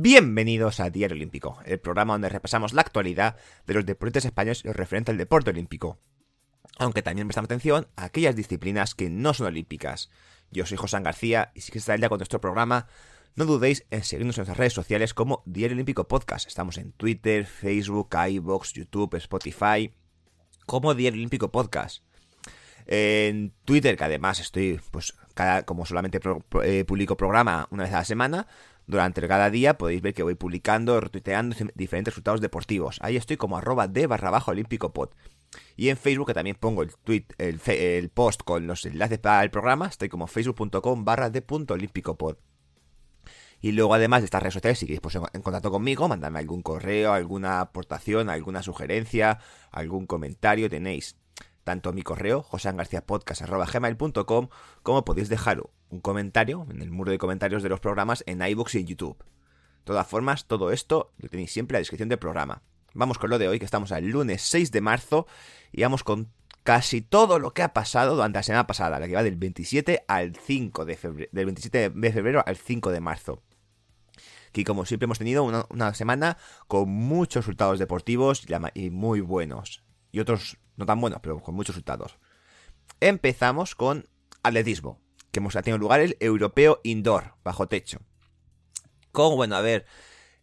[0.00, 3.34] Bienvenidos a Diario Olímpico, el programa donde repasamos la actualidad
[3.66, 5.98] de los deportes españoles y lo referente al deporte olímpico.
[6.78, 10.08] Aunque también prestamos atención a aquellas disciplinas que no son olímpicas.
[10.52, 12.86] Yo soy José García y si quieres estar día con nuestro programa,
[13.34, 16.46] no dudéis en seguirnos en nuestras redes sociales como Diario Olímpico Podcast.
[16.46, 19.92] Estamos en Twitter, Facebook, iBox, YouTube, Spotify,
[20.64, 22.04] como Diario Olímpico Podcast.
[22.86, 26.20] En Twitter, que además estoy, pues, cada, como solamente
[26.62, 28.46] eh, publico programa una vez a la semana,
[28.88, 32.98] durante cada día podéis ver que voy publicando, retuiteando diferentes resultados deportivos.
[33.02, 35.10] Ahí estoy como arroba de barra baja olímpico pod.
[35.76, 39.50] Y en Facebook, que también pongo el tweet, el, post con los enlaces para el
[39.50, 42.38] programa, estoy como facebook.com barra de punto olímpico pod.
[43.60, 46.62] Y luego, además de estas redes sociales, si queréis pues, en contacto conmigo, mandadme algún
[46.62, 49.38] correo, alguna aportación, alguna sugerencia,
[49.70, 51.16] algún comentario, tenéis
[51.62, 54.48] tanto mi correo, joseangarciapodcast.gmail.com,
[54.82, 58.74] como podéis dejar un comentario en el muro de comentarios de los programas en iBooks
[58.74, 59.18] y en YouTube.
[59.18, 62.62] De todas formas, todo esto lo tenéis siempre en la descripción del programa.
[62.94, 65.26] Vamos con lo de hoy, que estamos al lunes 6 de marzo,
[65.72, 66.30] y vamos con
[66.62, 70.04] casi todo lo que ha pasado durante la semana pasada, la que va del 27
[70.08, 73.42] al 5 de febrero, del 27 de febrero al 5 de marzo.
[74.52, 76.36] Que como siempre hemos tenido una, una semana
[76.66, 79.82] con muchos resultados deportivos y muy buenos.
[80.12, 82.18] Y otros no tan buenos, pero con muchos resultados.
[83.00, 84.08] Empezamos con
[84.42, 85.00] atletismo,
[85.38, 88.00] que hemos tenido lugar el europeo indoor, bajo techo.
[89.12, 89.86] Como, bueno, a ver,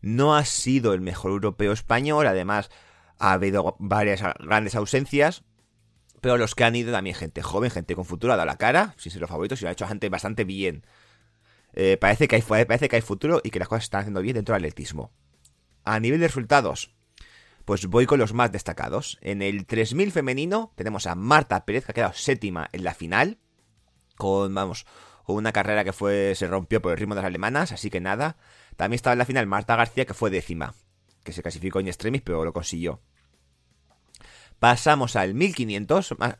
[0.02, 2.70] no ha sido el mejor europeo español, además
[3.18, 5.44] ha habido varias grandes ausencias,
[6.22, 8.96] pero los que han ido también gente joven, gente con futuro, ha dado la cara,
[8.98, 10.86] sin ser los favoritos, y lo ha hecho gente bastante bien.
[11.74, 14.36] Eh, parece, que hay, parece que hay futuro y que las cosas están haciendo bien
[14.36, 15.12] dentro del atletismo.
[15.84, 16.96] A nivel de resultados,
[17.66, 19.18] pues voy con los más destacados.
[19.22, 23.40] En el 3000 femenino tenemos a Marta Pérez, que ha quedado séptima en la final,
[24.18, 24.86] con, vamos,
[25.28, 28.38] una carrera que fue se rompió por el ritmo de las alemanas, así que nada.
[28.76, 30.74] También estaba en la final Marta García, que fue décima,
[31.24, 33.02] que se clasificó en extremis, pero lo consiguió.
[34.60, 36.40] Pasamos al 1500, ma-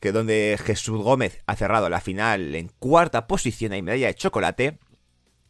[0.00, 4.78] que donde Jesús Gómez ha cerrado la final en cuarta posición y medalla de chocolate.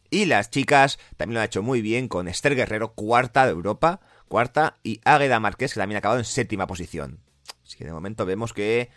[0.09, 3.99] Y las chicas también lo han hecho muy bien con Esther Guerrero, cuarta de Europa,
[4.27, 7.19] cuarta, y Águeda Márquez, que también ha acabado en séptima posición.
[7.63, 8.89] Así que de momento vemos que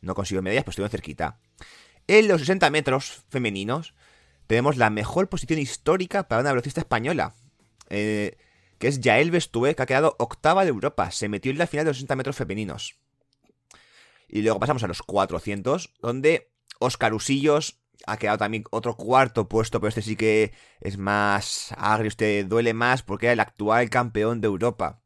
[0.00, 1.38] no consiguió medallas, pues estuvieron cerquita.
[2.08, 3.94] En los 60 metros femeninos
[4.46, 7.34] tenemos la mejor posición histórica para una velocista española,
[7.90, 8.36] eh,
[8.78, 11.10] que es Yael Bestúe, que ha quedado octava de Europa.
[11.10, 12.96] Se metió en la final de los 60 metros femeninos.
[14.28, 19.80] Y luego pasamos a los 400, donde Oscar Usillos ha quedado también otro cuarto puesto,
[19.80, 24.40] pero este sí que es más agrio, este duele más porque era el actual campeón
[24.40, 25.02] de Europa.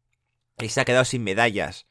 [0.58, 1.86] Y se ha quedado sin medallas.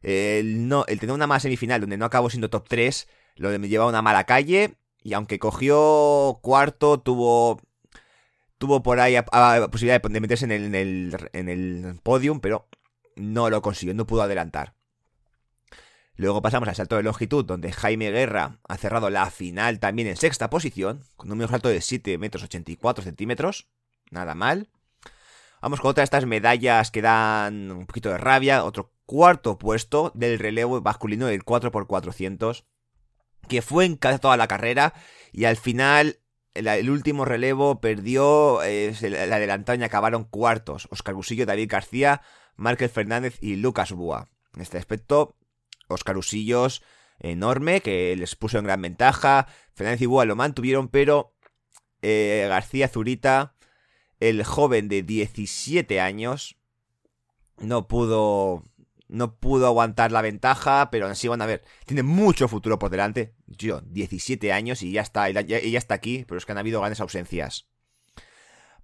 [0.00, 3.08] El, no, el tener una mala semifinal donde no acabó siendo top 3,
[3.38, 4.76] lo de me lleva una mala calle.
[5.02, 7.60] Y aunque cogió cuarto, tuvo.
[8.58, 10.74] Tuvo por ahí a, a- posibilidad de, meterse en el,
[11.32, 12.68] en, el, podium, pero
[13.14, 14.74] no lo consiguió, no pudo adelantar.
[16.16, 20.16] Luego pasamos al salto de longitud, donde Jaime Guerra ha cerrado la final también en
[20.16, 23.68] sexta posición, con un medio salto de 7 metros 84 centímetros.
[24.10, 24.68] Nada mal.
[25.62, 28.64] Vamos con otra de estas medallas que dan un poquito de rabia.
[28.64, 32.64] Otro cuarto puesto del relevo masculino del 4x400,
[33.48, 34.94] que fue en casi toda la carrera
[35.32, 36.20] y al final
[36.54, 40.88] el, último relevo perdió, eh, se y acabaron cuartos.
[40.90, 42.22] Oscar Busillo, David García,
[42.56, 44.28] Márquez Fernández y Lucas Búa.
[44.54, 45.36] En este aspecto,
[45.88, 46.82] Oscar Usillos
[47.20, 49.46] enorme, que les puso en gran ventaja.
[49.74, 51.34] Fernández y Búa lo mantuvieron, pero
[52.02, 53.54] eh, García Zurita,
[54.20, 56.56] el joven de 17 años,
[57.58, 58.64] no pudo.
[59.08, 61.64] No pudo aguantar la ventaja, pero así van a ver.
[61.86, 63.34] Tiene mucho futuro por delante.
[63.46, 67.68] Yo, 17 años y ya está, está aquí, pero es que han habido grandes ausencias.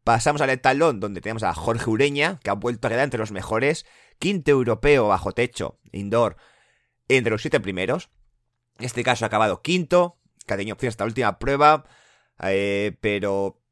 [0.03, 3.33] Pasamos al talón, donde tenemos a Jorge Ureña, que ha vuelto a quedar entre los
[3.33, 3.87] mejores.
[4.19, 6.37] Quinto europeo bajo techo, indoor,
[7.09, 8.11] entre los siete primeros.
[8.79, 11.85] En este caso ha acabado quinto, que ha tenido opción hasta la última prueba,
[12.41, 13.65] eh, pero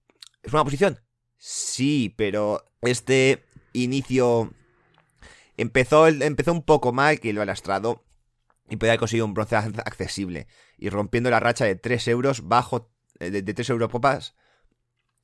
[0.42, 1.00] ¿Es una posición?
[1.36, 4.52] Sí, pero este inicio
[5.62, 8.04] empezó, empezó un poco mal que lo ha lastrado
[8.68, 10.46] y podía haber conseguido un bronce accesible
[10.78, 14.34] y rompiendo la racha de 3 euros bajo eh, de, de 3 europopas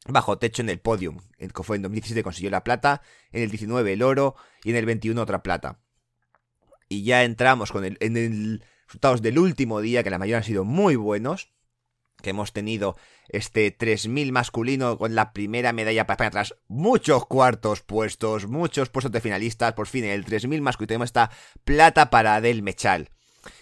[0.07, 1.19] bajo techo en el podium.
[1.39, 3.03] Que fue en 2017 consiguió la plata,
[3.33, 5.81] en el 19 el oro y en el 21 otra plata.
[6.89, 10.45] Y ya entramos con el, en el resultados del último día, que la mayoría han
[10.45, 11.53] sido muy buenos.
[12.23, 12.97] Que hemos tenido
[13.29, 19.21] este 3000 masculino con la primera medalla para tras muchos cuartos puestos, muchos puestos de
[19.21, 19.75] finalistas.
[19.75, 21.31] Por fin, el 3000 masculino tenemos esta
[21.65, 23.11] plata para Adel Mechal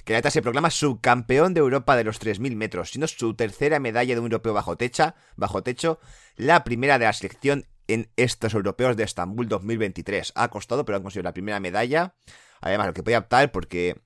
[0.05, 3.79] que la neta se proclama subcampeón de Europa de los 3.000 metros, siendo su tercera
[3.79, 6.01] medalla de un europeo bajo, techa, bajo techo,
[6.37, 10.33] la primera de la selección en estos europeos de Estambul 2023.
[10.35, 12.15] Ha costado, pero han conseguido la primera medalla.
[12.61, 14.01] Además, lo que puede optar porque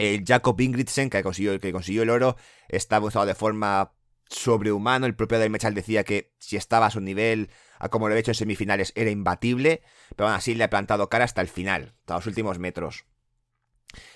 [0.00, 2.36] el Jacob Ingridsen, que consiguió, consiguió el oro,
[2.68, 3.92] estaba usado de forma
[4.30, 5.04] sobrehumano.
[5.04, 8.20] El propio Del Mechal decía que si estaba a su nivel, a como lo había
[8.20, 9.82] hecho en semifinales, era imbatible.
[10.16, 13.04] Pero aún así le ha plantado cara hasta el final, hasta los últimos metros.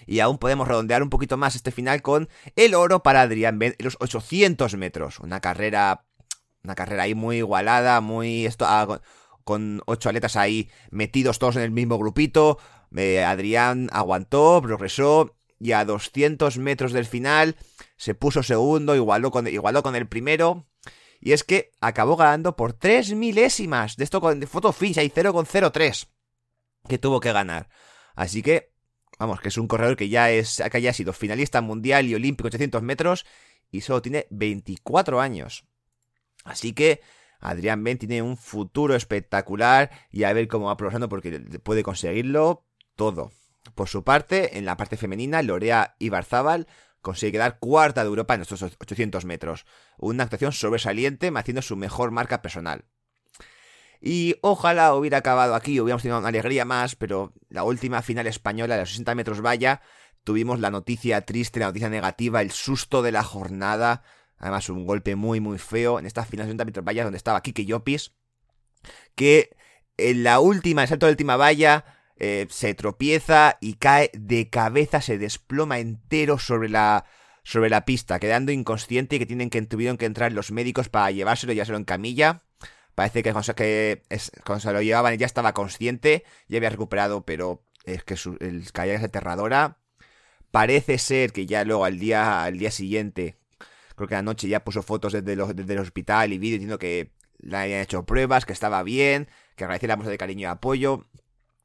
[0.06, 3.74] Y aún podemos redondear un poquito más este final con el oro para Adrián en
[3.78, 5.20] los 800 metros.
[5.20, 6.06] Una carrera,
[6.62, 9.02] una carrera ahí muy igualada, muy esto, ah,
[9.42, 12.58] con ocho atletas ahí metidos todos en el mismo grupito.
[12.96, 17.56] Eh, Adrián aguantó, progresó y a 200 metros del final
[17.96, 19.48] se puso segundo, igualó con,
[19.82, 20.66] con el primero.
[21.22, 23.96] Y es que acabó ganando por 3 milésimas.
[23.96, 26.08] De esto con de foto ficha y 0,03
[26.86, 27.70] que tuvo que ganar.
[28.14, 28.74] Así que
[29.18, 32.48] Vamos, que es un corredor que ya es que haya sido finalista mundial y olímpico
[32.48, 33.24] 800 metros
[33.70, 35.64] y solo tiene 24 años.
[36.44, 37.00] Así que
[37.40, 42.66] Adrián Ben tiene un futuro espectacular y a ver cómo va progresando porque puede conseguirlo
[42.96, 43.30] todo.
[43.74, 46.66] Por su parte, en la parte femenina, Lorea Ibarzábal
[47.00, 49.66] consigue quedar cuarta de Europa en estos 800 metros.
[49.98, 52.84] Una actuación sobresaliente, haciendo su mejor marca personal.
[54.00, 58.74] Y ojalá hubiera acabado aquí, hubiéramos tenido una alegría más, pero la última final española
[58.74, 59.80] de los 60 metros valla,
[60.24, 64.02] tuvimos la noticia triste, la noticia negativa, el susto de la jornada,
[64.36, 67.40] además un golpe muy muy feo en esta final de 60 metros valla donde estaba
[67.40, 68.12] Kike Llopis,
[69.14, 69.56] que
[69.96, 71.84] en la última, el salto de la última valla,
[72.16, 77.04] eh, se tropieza y cae de cabeza, se desploma entero sobre la
[77.44, 81.10] sobre la pista, quedando inconsciente y que tienen que tuvieron que entrar los médicos para
[81.10, 82.42] llevárselo y llevárselo en camilla.
[82.94, 88.16] Parece que cuando, se lo llevaban ya estaba consciente, ya había recuperado, pero es que
[88.16, 89.78] su, el caída es aterradora.
[90.50, 93.36] Parece ser que ya luego al día, al día siguiente,
[93.96, 97.80] creo que anoche ya puso fotos desde, el hospital y vídeo diciendo que le habían
[97.80, 101.06] hecho pruebas, que estaba bien, que agradecía la muestra de cariño y apoyo.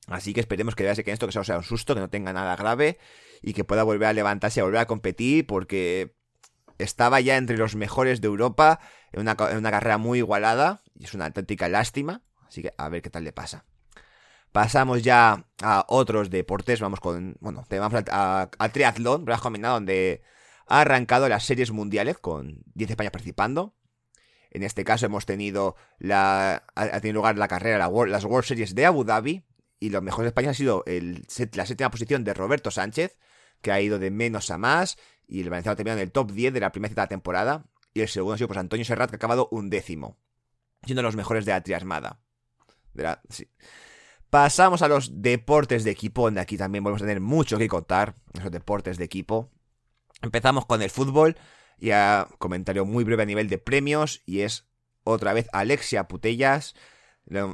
[0.10, 2.56] Así que esperemos que veas que esto que sea un susto, que no tenga nada
[2.56, 2.98] grave
[3.42, 6.16] y que pueda volver a levantarse y a volver a competir porque
[6.78, 8.80] estaba ya entre los mejores de Europa
[9.12, 13.10] en una, carrera muy igualada y es una auténtica lástima, así que a ver qué
[13.10, 13.66] tal le pasa.
[14.52, 20.24] Pasamos ya a otros deportes, vamos con, bueno, vamos a, a, triatlón, combinado donde
[20.66, 23.76] ha arrancado las series mundiales con 10 España participando.
[24.50, 28.88] En este caso hemos tenido la, ha tenido lugar la carrera, las World Series de
[28.88, 29.46] Abu Dhabi,
[29.80, 33.18] y lo mejor de España ha sido la séptima posición de Roberto Sánchez,
[33.62, 34.98] que ha ido de menos a más,
[35.28, 37.10] y el Valenciano ha terminado en el top 10 de la primera cita de la
[37.10, 40.18] temporada, y el segundo ha sido pues Antonio Serrat, que ha acabado un décimo,
[40.84, 42.22] siendo los mejores de la triasmada.
[44.30, 48.16] Pasamos a los deportes de equipo, donde aquí también vamos a tener mucho que contar,
[48.34, 49.50] esos deportes de equipo.
[50.22, 51.38] Empezamos con el fútbol,
[51.78, 54.68] ya comentario muy breve a nivel de premios, y es
[55.04, 56.76] otra vez Alexia Putellas,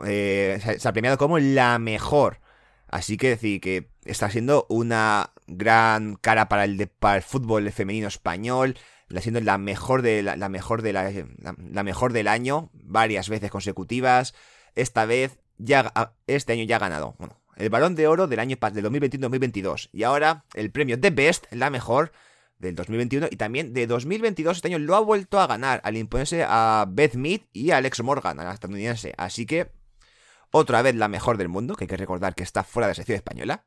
[0.06, 2.40] eh, se ha premiado como la mejor.
[2.88, 8.08] Así que decir que está siendo una gran cara para el, para el fútbol femenino
[8.08, 8.76] español
[9.22, 14.34] siendo la mejor de la, mejor de la, mejor del año varias veces consecutivas.
[14.76, 15.94] Esta vez ya
[16.28, 17.16] este año ya ha ganado.
[17.56, 21.70] El Balón de Oro del año del 2021-2022 y ahora el premio de Best, la
[21.70, 22.12] mejor
[22.58, 26.46] del 2021 y también de 2022 este año lo ha vuelto a ganar al imponerse
[26.48, 29.14] a Beth Mead y a Alex Morgan, a la estadounidense.
[29.18, 29.72] Así que
[30.52, 32.96] otra vez la mejor del mundo, que hay que recordar que está fuera de la
[32.96, 33.66] sección española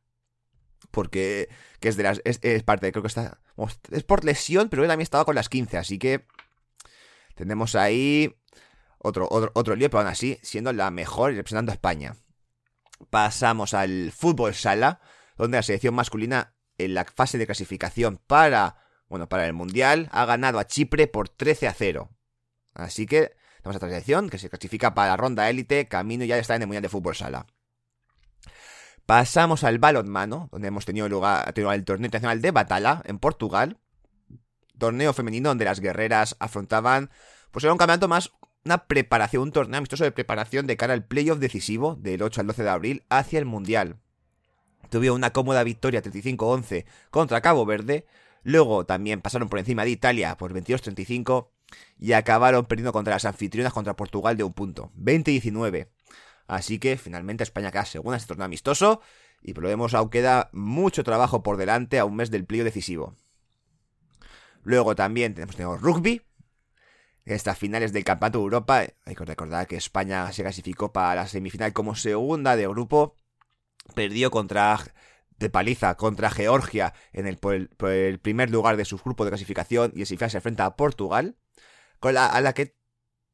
[0.91, 1.49] porque
[1.81, 3.41] que es de las es, parte, creo que está
[3.91, 6.27] es por lesión, pero él también estaba con las 15, así que
[7.35, 8.37] tenemos ahí
[8.99, 12.17] otro otro, otro lío, pero aún así siendo la mejor y representando a España.
[13.11, 15.01] Pasamos al fútbol sala,
[15.37, 20.25] donde la selección masculina en la fase de clasificación para bueno, para el Mundial ha
[20.25, 22.11] ganado a Chipre por 13 a 0.
[22.75, 26.57] Así que tenemos a selección que se clasifica para la ronda élite, camino ya está
[26.57, 27.47] en el Mundial de Fútbol Sala.
[29.07, 33.79] Pasamos al balonmano, donde hemos tenido lugar tenido el torneo internacional de Batala en Portugal.
[34.77, 37.11] Torneo femenino donde las guerreras afrontaban,
[37.51, 38.33] pues era un campeonato más,
[38.65, 42.47] una preparación, un torneo amistoso de preparación de cara al playoff decisivo del 8 al
[42.49, 43.99] 12 de abril hacia el Mundial.
[44.91, 48.07] Tuvieron una cómoda victoria 35-11 contra Cabo Verde,
[48.43, 51.49] luego también pasaron por encima de Italia por 22-35
[51.99, 55.89] y acabaron perdiendo contra las anfitrionas contra Portugal de un punto, 20-19.
[56.47, 59.03] Así que finalmente España queda segunda en este torneo amistoso
[59.43, 62.65] y por lo vemos aún queda mucho trabajo por delante a un mes del playoff
[62.65, 63.15] decisivo.
[64.63, 66.23] Luego también tenemos, tenemos rugby,
[67.25, 68.85] estas finales del Campeonato de Europa.
[69.05, 73.15] Hay que recordar que España se clasificó para la semifinal como segunda de grupo.
[73.95, 74.79] Perdió contra
[75.39, 79.93] de paliza contra Georgia en el, por, el, primer lugar de su grupo de clasificación
[79.95, 81.37] y en semifinal se enfrenta a Portugal,
[82.01, 82.77] con la, a la que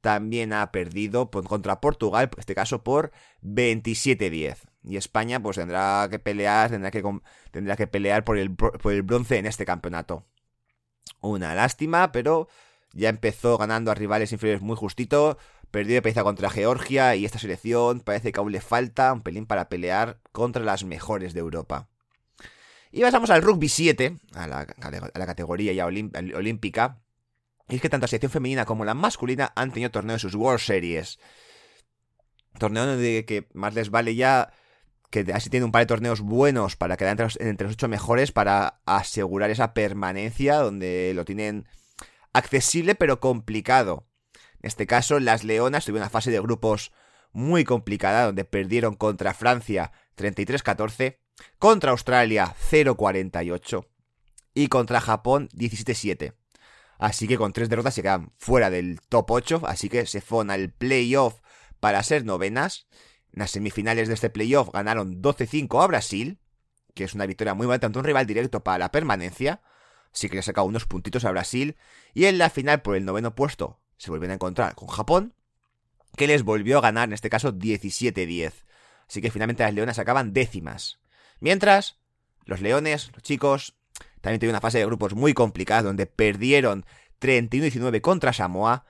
[0.01, 3.11] también ha perdido contra Portugal, en este caso por
[3.43, 4.59] 27-10.
[4.83, 7.03] Y España pues tendrá que pelear, tendrá que,
[7.51, 10.27] tendrá que pelear por el, por el bronce en este campeonato.
[11.21, 12.49] Una lástima, pero
[12.93, 15.39] ya empezó ganando a rivales inferiores muy justito,
[15.75, 19.45] perdió de paliza contra Georgia y esta selección parece que aún le falta un pelín
[19.45, 21.89] para pelear contra las mejores de Europa.
[22.93, 27.03] Y pasamos al rugby 7, a la, categoría ya olímpica.
[27.69, 30.37] Y es que tanto la selección femenina como la masculina han tenido torneos en sus
[30.37, 31.19] World Series.
[32.57, 34.53] Torneo de que más les vale ya
[35.11, 37.89] que así tienen un par de torneos buenos para quedar entre los, entre los ocho
[37.89, 41.67] mejores para asegurar esa permanencia donde lo tienen
[42.33, 44.07] accesible pero complicado.
[44.65, 46.91] En este caso, las Leonas tuvieron una fase de grupos
[47.33, 51.19] muy complicada donde perdieron contra Francia 33-14,
[51.59, 53.87] contra Australia 0-48
[54.55, 56.33] y contra Japón 17-7.
[56.97, 60.51] Así que con tres derrotas se quedan fuera del top 8, así que se fueron
[60.51, 61.43] al playoff
[61.79, 62.87] para ser novenas.
[63.35, 66.41] En las semifinales de este playoff ganaron 12-5 a Brasil,
[66.95, 69.61] que es una victoria muy buena, tanto un rival directo para la permanencia,
[70.11, 71.77] sí que le ha sacado unos puntitos a Brasil.
[72.15, 75.35] Y en la final, por el noveno puesto, se volvieron a encontrar con Japón,
[76.17, 78.53] que les volvió a ganar, en este caso 17-10.
[79.09, 80.99] Así que finalmente las leonas acaban décimas.
[81.41, 81.99] Mientras,
[82.45, 83.77] los leones, los chicos,
[84.21, 86.87] también tuvieron una fase de grupos muy complicada donde perdieron
[87.21, 88.87] 31-19 contra Samoa,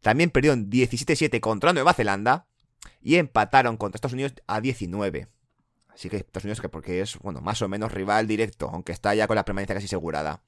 [0.00, 2.46] también perdieron 17-7 contra Nueva Zelanda
[3.00, 5.28] y empataron contra Estados Unidos a 19.
[5.88, 9.14] Así que Estados Unidos que porque es, bueno, más o menos rival directo, aunque está
[9.14, 10.42] ya con la permanencia casi asegurada.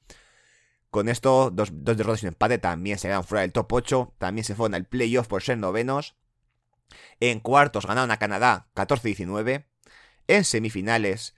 [0.91, 4.15] Con esto, dos, dos derrotas y un empate también se quedan fuera del top 8.
[4.19, 6.17] También se fueron al playoff por ser novenos.
[7.21, 9.67] En cuartos ganaron a Canadá 14-19.
[10.27, 11.35] En semifinales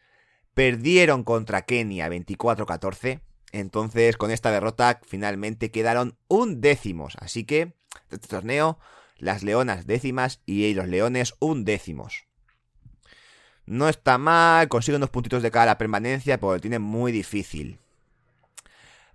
[0.55, 3.21] perdieron contra Kenia 24-14.
[3.53, 7.17] Entonces, con esta derrota, finalmente quedaron un décimos.
[7.19, 7.75] Así que,
[8.11, 8.79] este torneo,
[9.19, 12.27] las leonas décimas y los leones un décimos.
[13.67, 17.79] No está mal, consigue unos puntitos de cada la permanencia, pero lo tiene muy difícil.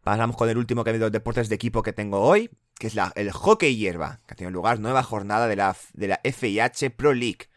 [0.08, 2.50] Pasamos con el último que de los deportes de equipo que tengo hoy,
[2.80, 6.08] que es la, el hockey hierba, que ha tenido lugar nueva jornada de la, de
[6.08, 7.50] la FIH Pro League.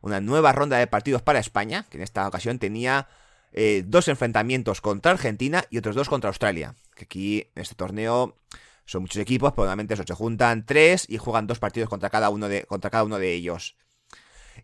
[0.00, 3.08] Una nueva ronda de partidos para España, que en esta ocasión tenía
[3.52, 6.76] eh, dos enfrentamientos contra Argentina y otros dos contra Australia.
[6.94, 8.38] Que aquí en este torneo
[8.86, 12.48] son muchos equipos, pero normalmente se juntan tres y juegan dos partidos contra cada uno
[12.48, 13.76] de, contra cada uno de ellos.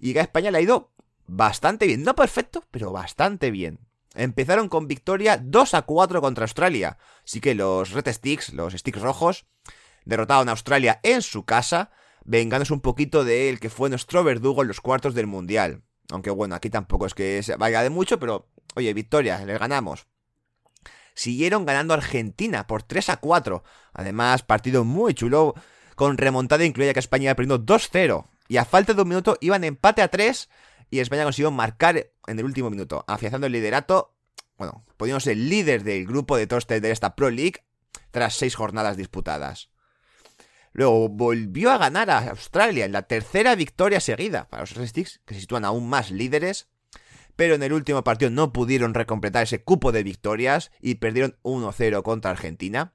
[0.00, 0.92] Y a España le ha ido
[1.26, 2.04] bastante bien.
[2.04, 3.80] No perfecto, pero bastante bien.
[4.14, 6.98] Empezaron con victoria 2 a 4 contra Australia.
[7.24, 9.46] Así que los Red Sticks, los Sticks rojos,
[10.04, 11.90] derrotaron a Australia en su casa,
[12.24, 15.82] vengándose un poquito de el que fue nuestro verdugo en los cuartos del Mundial.
[16.10, 20.06] Aunque bueno, aquí tampoco es que se vaya de mucho, pero oye, victoria, le ganamos.
[21.14, 23.62] Siguieron ganando Argentina por 3 a 4.
[23.92, 25.54] Además, partido muy chulo,
[25.94, 28.26] con remontada incluida que España iba perdiendo 2-0.
[28.48, 30.48] Y a falta de un minuto iban empate a 3
[30.94, 34.14] y España consiguió marcar en el último minuto, afianzando el liderato,
[34.56, 37.64] bueno, pudiendo ser líder del grupo de Toster de esta Pro League
[38.12, 39.70] tras seis jornadas disputadas.
[40.72, 45.34] Luego volvió a ganar a Australia en la tercera victoria seguida para los Sticks, que
[45.34, 46.68] se sitúan aún más líderes,
[47.34, 52.04] pero en el último partido no pudieron recompletar ese cupo de victorias y perdieron 1-0
[52.04, 52.92] contra Argentina.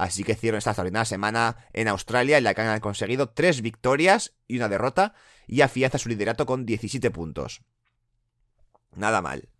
[0.00, 4.32] Así que hicieron esta extraordinaria semana en Australia en la que han conseguido tres victorias
[4.48, 5.12] y una derrota
[5.46, 7.60] y afianza su liderato con 17 puntos.
[8.96, 9.50] Nada mal.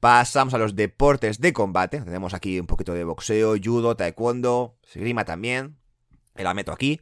[0.00, 2.00] Pasamos a los deportes de combate.
[2.00, 5.78] Tenemos aquí un poquito de boxeo, judo, taekwondo, esgrima también.
[6.34, 7.00] La meto aquí.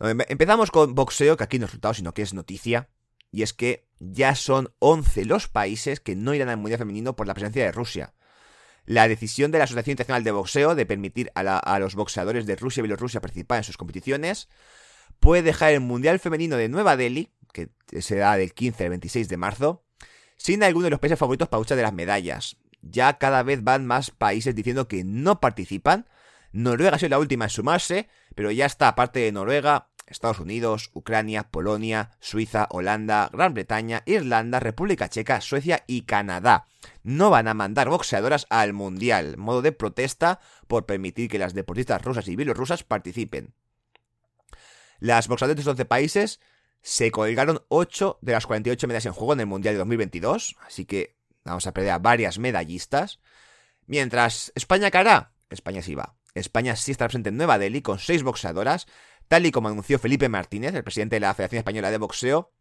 [0.00, 2.88] Empezamos con boxeo, que aquí no es resultado, sino que es noticia.
[3.30, 7.28] Y es que ya son 11 los países que no irán al Mundial Femenino por
[7.28, 8.14] la presencia de Rusia.
[8.84, 12.80] La decisión de la Asociación Internacional de Boxeo de permitir a, los boxeadores de Rusia
[12.80, 14.48] y Bielorrusia participar en sus competiciones
[15.20, 17.68] puede dejar el Mundial Femenino de Nueva Delhi, que
[18.00, 19.84] será del 15 al 26 de marzo,
[20.36, 22.56] sin alguno de los países favoritos para luchar de las medallas.
[22.80, 26.08] Ya cada vez van más países diciendo que no participan.
[26.50, 30.90] Noruega ha sido la última en sumarse, pero ya está, aparte de Noruega, Estados Unidos,
[30.94, 36.66] Ucrania, Polonia, Suiza, Holanda, Gran Bretaña, Irlanda, República Checa, Suecia y Canadá.
[37.02, 42.02] No van a mandar boxeadoras al Mundial, modo de protesta por permitir que las deportistas
[42.02, 43.54] rusas y bielorrusas participen.
[44.98, 46.40] Las boxeadoras de 12 países
[46.82, 50.84] se colgaron 8 de las 48 medallas en juego en el Mundial de 2022, así
[50.84, 53.20] que vamos a perder a varias medallistas.
[53.86, 56.16] Mientras España cara, España sí va.
[56.34, 58.86] España sí está presente en Nueva Delhi con 6 boxeadoras,
[59.32, 62.52] tal y como anunció Felipe Martínez, el presidente de la Federación Española de Boxeo,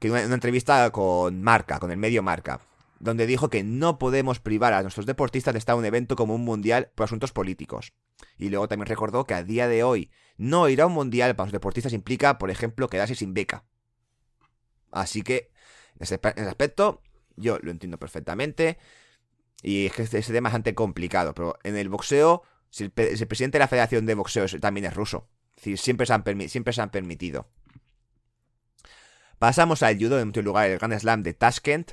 [0.00, 2.62] que en una entrevista con Marca, con el medio Marca,
[2.98, 6.34] donde dijo que no podemos privar a nuestros deportistas de estar en un evento como
[6.34, 7.92] un mundial por asuntos políticos.
[8.36, 11.46] Y luego también recordó que a día de hoy no ir a un mundial para
[11.46, 13.64] los deportistas implica, por ejemplo, quedarse sin beca.
[14.90, 15.52] Así que,
[15.94, 17.02] en ese, aspecto,
[17.36, 18.78] yo lo entiendo perfectamente.
[19.62, 21.36] Y es que ese tema es bastante complicado.
[21.36, 25.28] Pero en el boxeo, si el, presidente de la Federación de Boxeo también es ruso
[25.56, 27.48] siempre se han, siempre se han permitido.
[29.38, 31.92] Pasamos al judo, en último lugar el Grand Slam de Tashkent,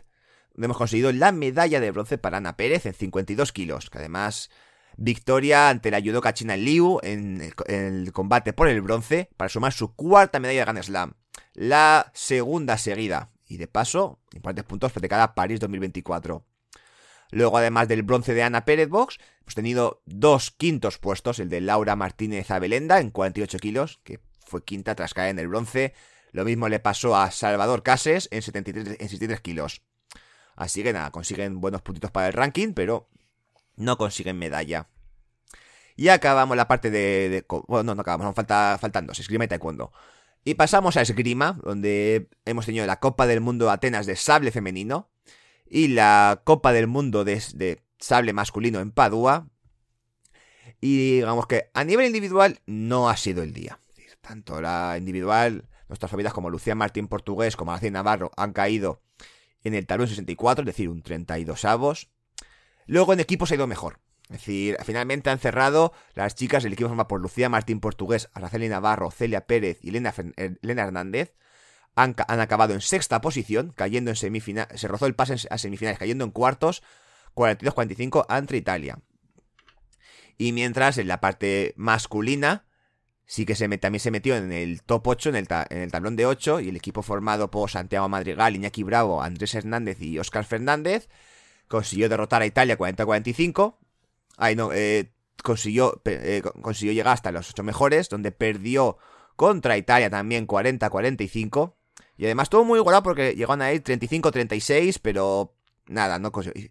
[0.54, 4.50] donde hemos conseguido la medalla de bronce para Ana Pérez en 52 kilos, que además
[4.98, 9.96] victoria ante la judoka china Liu en el, combate por el bronce para sumar su
[9.96, 11.14] cuarta medalla de Grand Slam,
[11.54, 16.46] la segunda seguida, y de paso, importantes puntos para cada París 2024.
[17.32, 21.62] Luego, además del bronce de Ana Pérez Box, hemos tenido dos quintos puestos, el de
[21.62, 25.94] Laura Martínez Abelenda en 48 kilos, que fue quinta tras caer en el bronce.
[26.34, 29.82] Lo mismo le pasó a Salvador Cases en 73, en 63 kilos.
[30.56, 33.10] Así que nada, consiguen buenos puntitos para el ranking, pero
[33.78, 34.90] no consiguen medalla.
[35.96, 37.46] Y acabamos la parte de...
[37.68, 39.92] bueno, no, acabamos, falta, faltan dos, esgrima y taekwondo.
[40.44, 45.11] Y pasamos a esgrima, donde hemos tenido la Copa del Mundo Atenas de sable femenino,
[45.74, 49.48] y la Copa del Mundo de, sable masculino en Padua.
[50.82, 53.80] Y digamos que a nivel individual no ha sido el día.
[54.20, 59.02] Tanto la individual, nuestras familias como Lucía Martín Portugués, como Alcina Navarro han caído
[59.64, 62.10] en el talón 64, es decir, un 32 avos.
[62.86, 64.02] Luego en equipo se ha ido mejor.
[64.24, 68.68] Es decir, finalmente han cerrado las chicas, el equipo formado por Lucía Martín Portugués, Araceli
[68.68, 71.34] Navarro, Celia Pérez y Elena, Elena Hernández
[71.96, 76.24] han, acabado en sexta posición, cayendo en semifinales, se rozó el pase a semifinales, cayendo
[76.24, 76.84] en cuartos,
[77.36, 79.00] 42-45 ante Italia.
[80.38, 82.66] Y mientras en la parte masculina,
[83.26, 86.70] sí que también se metió en el top 8, en el, tablón de 8, y
[86.70, 91.10] el equipo formado por Santiago Madrigal, Iñaki Bravo, Andrés Hernández y Óscar Fernández
[91.68, 93.78] consiguió derrotar a Italia 40-45.
[94.38, 98.98] Ahí no, eh, consiguió, eh, consiguió llegar hasta los 8 mejores, donde perdió
[99.36, 101.76] contra Italia también 40-45.
[102.22, 105.56] Y además todo muy igualado porque llegaron a ir 35-36, pero
[105.88, 106.70] nada, no consiguió.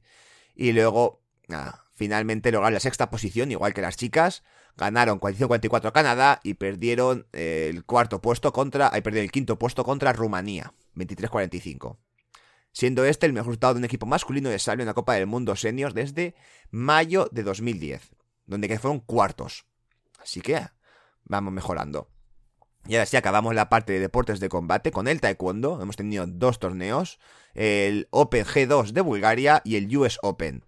[0.54, 4.44] Y luego, nada, finalmente lograron la sexta posición, igual que las chicas.
[4.76, 8.90] Ganaron 45-44 Canadá y perdieron eh, el cuarto puesto contra.
[8.92, 11.98] Ahí perdieron el quinto puesto contra Rumanía, 23-45.
[12.70, 15.26] Siendo este el mejor resultado de un equipo masculino de sable en la Copa del
[15.26, 16.36] Mundo Seniors desde
[16.70, 18.12] mayo de 2010,
[18.46, 19.66] donde fueron cuartos.
[20.20, 20.64] Así que
[21.24, 22.08] vamos mejorando.
[22.90, 25.80] Y ahora sí acabamos la parte de deportes de combate con el taekwondo.
[25.80, 27.20] Hemos tenido dos torneos,
[27.54, 30.64] el Open G2 de Bulgaria y el US Open.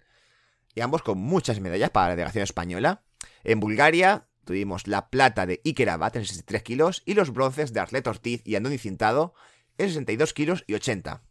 [0.72, 3.02] Y ambos con muchas medallas para la delegación española.
[3.42, 7.80] En Bulgaria tuvimos la plata de Iker Abad en 63 kilos y los bronces de
[7.80, 9.34] Arlet Ortiz y Andoni Cintado
[9.76, 11.24] en 62 kilos y 80.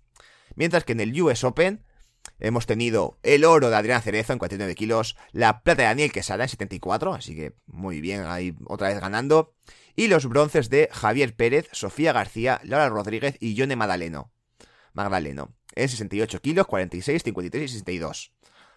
[0.55, 1.85] Mientras que en el US Open
[2.37, 6.43] hemos tenido el oro de Adrián Cerezo en 49 kilos, la plata de Daniel Quesada
[6.43, 9.53] en 74, así que muy bien, ahí otra vez ganando
[9.95, 14.31] y los bronces de Javier Pérez, Sofía García, Laura Rodríguez y Yone Magdaleno.
[14.93, 18.33] Magdaleno, en 68 kilos, 46, 53 y 62.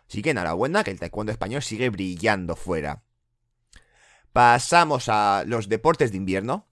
[0.08, 3.02] Así que enhorabuena que el taekwondo español sigue brillando fuera.
[4.32, 6.66] Pasamos a los deportes de invierno.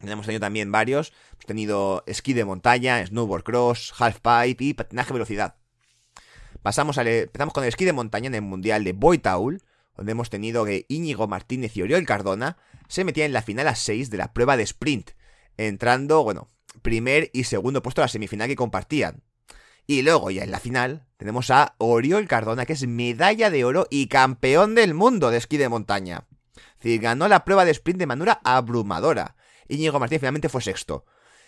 [0.00, 1.12] Hemos tenido también varios.
[1.32, 5.56] Hemos tenido esquí de montaña, snowboard cross, halfpipe y patinaje velocidad.
[6.62, 9.62] Pasamos empezamos con el esquí de montaña en el Mundial de Boitaul,
[9.96, 13.74] donde hemos tenido que Íñigo Martínez y Oriol Cardona se metían en la final a
[13.74, 15.10] 6 de la prueba de sprint,
[15.56, 16.50] entrando, bueno,
[16.82, 19.22] primer y segundo puesto de la semifinal que compartían.
[19.86, 23.86] Y luego ya en la final tenemos a Oriol Cardona, que es medalla de oro
[23.90, 26.26] y campeón del mundo de esquí de montaña.
[26.56, 29.36] Es decir, ganó la prueba de sprint de manera abrumadora.
[29.68, 31.06] Íñigo Martínez finalmente fue sexto.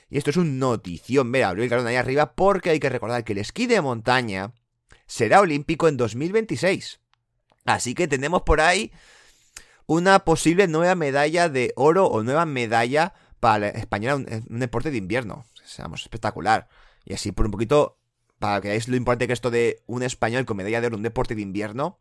[0.09, 3.25] Y esto es un notición ver a Oriol Cardona ahí arriba porque hay que recordar
[3.25, 4.55] que el esquí de montaña
[5.07, 7.01] será olímpico en 2026.
[7.69, 8.93] Así que tenemos por ahí
[9.85, 14.97] una posible nueva medalla de oro o nueva medalla para España en un, deporte de
[14.97, 15.45] invierno.
[15.67, 16.69] Seamos espectacular.
[17.05, 17.99] Y así por un poquito,
[18.39, 21.01] para que veáis lo importante que esto de un español con medalla de oro en
[21.01, 21.99] un deporte de invierno.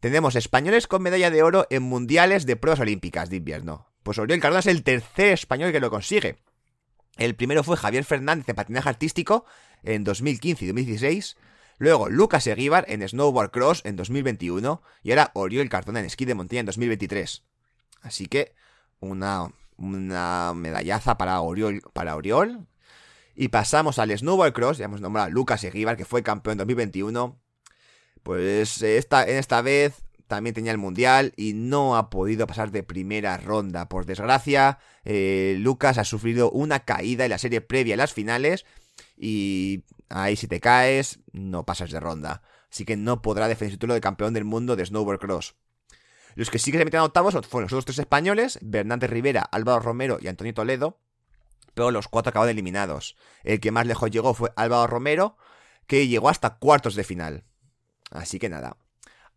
[0.00, 3.86] Tenemos españoles con medalla de oro en mundiales de pruebas olímpicas de invierno.
[4.02, 6.38] Pues Oriol Cardona es el tercer español que lo consigue.
[7.18, 9.44] El primero fue Javier Fernández en patinaje artístico
[9.84, 11.36] en 2015 y 2016.
[11.82, 14.82] Luego Lucas Eguíbar en snowboard cross en 2021.
[15.02, 17.42] Y ahora Oriol Cardona en esquí de montaña en 2023.
[18.02, 18.54] Así que
[19.00, 22.68] una, una medallaza para Oriol, para Oriol.
[23.34, 24.78] Y pasamos al snowboard cross.
[24.78, 27.40] Ya hemos nombrado a Lucas Eguíbar, que fue campeón en 2021.
[28.22, 32.84] Pues esta, en esta vez también tenía el mundial y no ha podido pasar de
[32.84, 33.88] primera ronda.
[33.88, 38.66] Por desgracia, eh, Lucas ha sufrido una caída en la serie previa a las finales
[39.16, 42.42] y ahí si te caes no pasas de ronda.
[42.70, 45.54] Así que no podrá defender su título de campeón del mundo de snowboard cross.
[46.34, 49.42] Los que sí que se metieron a octavos fueron los otros tres españoles, Bernardo Rivera,
[49.42, 50.98] Álvaro Romero y Antonio Toledo,
[51.74, 53.16] pero los cuatro acabaron eliminados.
[53.44, 55.36] El que más lejos llegó fue Álvaro Romero,
[55.86, 57.44] que llegó hasta cuartos de final.
[58.10, 58.78] Así que nada,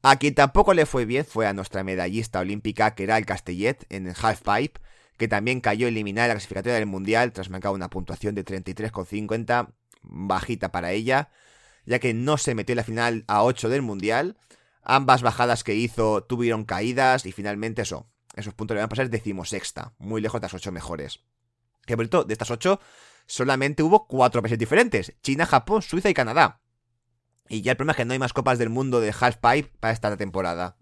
[0.08, 3.88] a quien tampoco le fue bien fue a nuestra medallista olímpica, que era el Castellet,
[3.90, 4.80] en el halfpipe,
[5.18, 9.74] que también cayó eliminada en la clasificatoria del Mundial tras marcar una puntuación de 33,50,
[10.02, 11.30] bajita para ella,
[11.86, 14.38] ya que no se metió en la final a 8 del Mundial.
[14.84, 19.10] Ambas bajadas que hizo tuvieron caídas y finalmente eso, esos puntos le van a pasar
[19.10, 21.22] decimosexta, muy lejos de las 8 mejores.
[21.86, 22.80] Que por de estas 8
[23.26, 26.62] solamente hubo 4 países diferentes, China, Japón, Suiza y Canadá.
[27.48, 29.94] Y ya el problema es que no hay más copas del mundo de halfpipe para
[29.94, 30.78] esta temporada.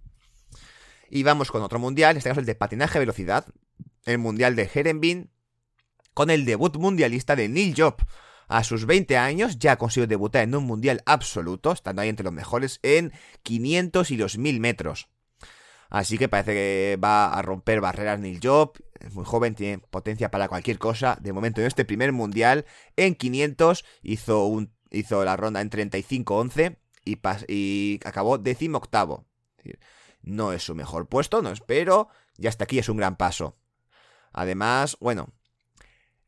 [1.09, 3.45] Y vamos con otro mundial, en este caso el de patinaje velocidad,
[4.05, 5.29] el mundial de Herenbin,
[6.13, 7.95] con el debut mundialista de Neil Job.
[8.47, 12.25] A sus 20 años ya ha conseguido debutar en un mundial absoluto, estando ahí entre
[12.25, 13.13] los mejores en
[13.43, 15.07] 500 y los 1000 metros.
[15.89, 18.73] Así que parece que va a romper barreras Neil Job.
[18.99, 21.17] Es muy joven, tiene potencia para cualquier cosa.
[21.21, 27.99] De momento en este primer mundial, en 500, hizo la ronda en 35-11 y, y
[28.05, 29.27] acabó décimo octavo.
[30.21, 33.57] No es su mejor puesto, no espero, y hasta aquí es un gran paso.
[34.33, 35.29] Además, bueno,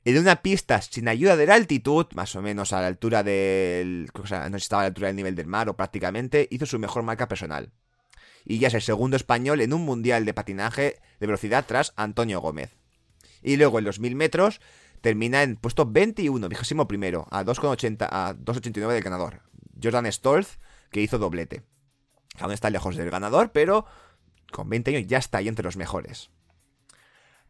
[0.06, 4.10] en una pista sin ayuda de la altitud, más o menos a la altura del...
[4.14, 6.78] O sea, no estaba a la altura del nivel del mar o prácticamente, hizo su
[6.78, 7.72] mejor marca personal.
[8.46, 12.40] Y ya es el segundo español en un mundial de patinaje de velocidad tras Antonio
[12.40, 12.78] Gómez.
[13.42, 14.62] Y luego en los mil metros
[15.02, 19.42] termina en puesto 21, vigésimo primero, a 2,80 a 2,89 del ganador.
[19.82, 20.60] Jordan Stolz,
[20.92, 21.64] que hizo doblete.
[22.40, 23.86] Aún está lejos del ganador, pero
[24.52, 26.30] con 20 años ya está ahí entre los mejores.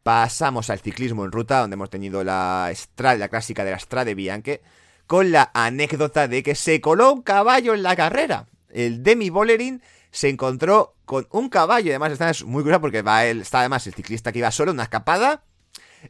[0.05, 4.61] Pasamos al ciclismo en ruta, donde hemos tenido la, la clásica de la Strade Bianche,
[5.07, 8.45] con la anécdota de que se coló un caballo en la carrera.
[8.69, 13.41] El Demi Bolerín se encontró con un caballo, además está muy curioso porque va él,
[13.41, 15.43] está además el ciclista que iba solo, una escapada,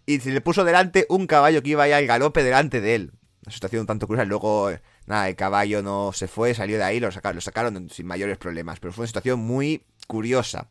[0.05, 3.13] y se le puso delante un caballo que iba ya al galope delante de él.
[3.45, 4.25] Una situación un tanto curiosa.
[4.25, 4.71] Luego,
[5.05, 8.77] nada, el caballo no se fue, salió de ahí, sacaron, lo sacaron sin mayores problemas.
[8.81, 10.67] Pero fue una situación muy curiosa.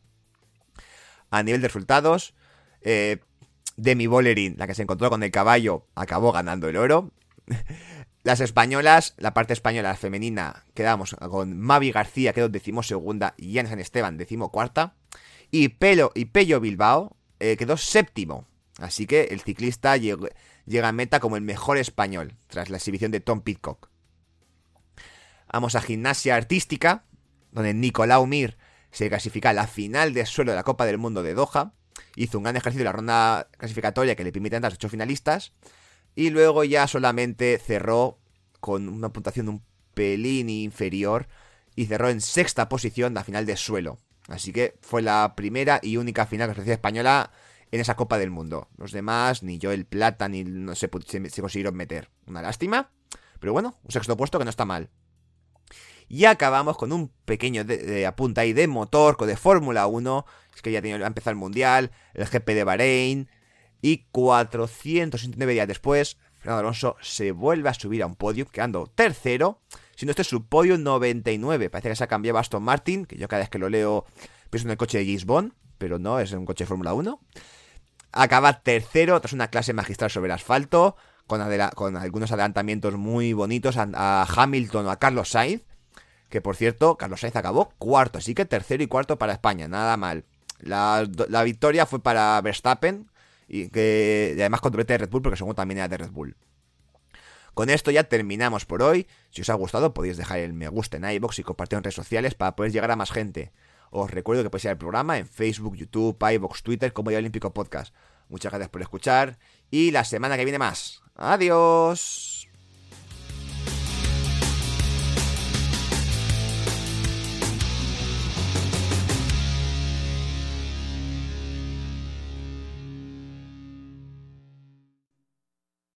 [1.31, 2.35] A nivel de resultados,
[2.85, 3.19] eh,
[3.75, 7.11] Demi Bolerín, la que se encontró con el caballo, acabó ganando el oro.
[8.23, 13.79] Las españolas, la parte española femenina, quedamos con Mavi García, quedó decimosegunda, y Jan San
[13.79, 14.95] Esteban, decimocuarta.
[15.51, 18.47] Y Pelo y Pello Bilbao eh, quedó séptimo.
[18.79, 23.19] Así que el ciclista llega a meta como el mejor español, tras la exhibición de
[23.19, 23.89] Tom Pitcock.
[25.51, 27.05] Vamos a gimnasia artística,
[27.51, 28.57] donde Nicolau Mir
[28.91, 31.73] se clasifica a la final de suelo de la Copa del Mundo de Doha.
[32.15, 34.89] Hizo un gran ejercicio en la ronda clasificatoria que le permite entrar a los ocho
[34.89, 35.53] finalistas.
[36.15, 38.19] Y luego ya solamente cerró
[38.59, 41.27] con una puntuación un pelín inferior
[41.75, 43.99] y cerró en sexta posición la final de suelo.
[44.27, 47.31] Así que fue la primera y única final que la española
[47.71, 48.69] en esa Copa del Mundo.
[48.77, 52.09] Los demás, ni yo el Plata, ni no se, consiguieron meter.
[52.25, 52.91] Una lástima.
[53.39, 54.89] Pero bueno, un sexto puesto que no está mal.
[56.07, 60.25] Y acabamos con un pequeño de, apunta ahí de motor, de Fórmula 1.
[60.55, 63.29] Es que ya ha empezado el Mundial, el GP de Bahrein.
[63.81, 69.61] Y 469 días después, Fernando Alonso se vuelve a subir a un podio, quedando tercero.
[69.95, 71.69] Siendo este su podio 99.
[71.69, 74.05] Parece que se ha cambiado Aston Martin, que yo cada vez que lo leo
[74.49, 77.19] pienso en el coche de Gisbon, pero no, es un coche de Fórmula 1
[78.15, 80.95] acaba tercero tras una clase magistral sobre asfalto,
[81.27, 81.41] con,
[81.75, 85.63] con algunos adelantamientos muy bonitos a, Hamilton o a Carlos Sainz,
[86.29, 89.97] que por cierto, Carlos Sainz acabó cuarto, así que tercero y cuarto para España, nada
[89.97, 90.25] mal.
[90.59, 91.05] La,
[91.43, 93.09] victoria fue para Verstappen,
[93.47, 96.35] y que además controlé de Red Bull, porque segundo también era de Red Bull.
[97.53, 99.07] Con esto ya terminamos por hoy.
[99.29, 101.95] Si os ha gustado, podéis dejar el me gusta en iBox y compartir en redes
[101.95, 103.53] sociales para poder llegar a más gente.
[103.91, 107.53] Os recuerdo que podéis ir al programa en Facebook, YouTube, iVoox, Twitter como el Olímpico
[107.53, 107.95] Podcast.
[108.27, 109.37] Muchas gracias por escuchar
[109.71, 111.01] y la semana que viene más.
[111.15, 112.34] Adiós.